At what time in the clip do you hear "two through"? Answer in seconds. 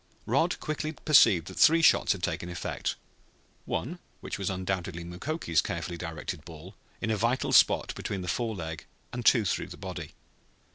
9.23-9.67